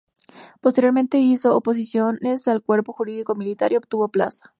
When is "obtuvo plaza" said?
3.75-4.49